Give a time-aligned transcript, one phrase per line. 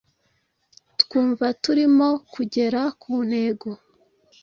[1.01, 3.69] twumva turimo kugera ku ntego